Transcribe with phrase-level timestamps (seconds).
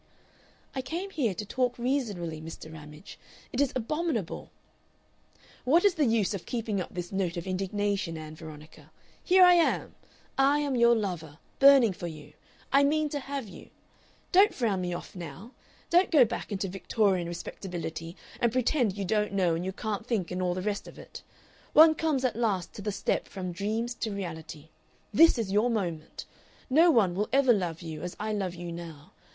[0.73, 2.73] "I came here to talk reasonably, Mr.
[2.73, 3.19] Ramage.
[3.53, 4.49] It is abominable"
[5.63, 8.89] "What is the use of keeping up this note of indignation, Ann Veronica?
[9.23, 9.93] Here I am!
[10.39, 12.33] I am your lover, burning for you.
[12.73, 13.69] I mean to have you!
[14.31, 15.51] Don't frown me off now.
[15.91, 20.31] Don't go back into Victorian respectability and pretend you don't know and you can't think
[20.31, 21.21] and all the rest of it.
[21.73, 24.69] One comes at last to the step from dreams to reality.
[25.13, 26.25] This is your moment.
[26.71, 29.11] No one will ever love you as I love you now.